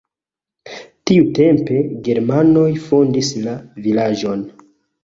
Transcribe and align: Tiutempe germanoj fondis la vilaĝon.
Tiutempe 1.09 1.77
germanoj 2.09 2.67
fondis 2.87 3.35
la 3.47 3.57
vilaĝon. 3.87 4.45